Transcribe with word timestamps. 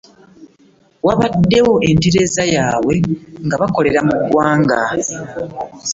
Bawaddeyo 1.05 1.73
entendereza 1.89 2.43
yaabwe 2.55 2.95
ng'abalokole 3.45 3.89
mu 4.07 4.15
ggwanga 4.21 4.79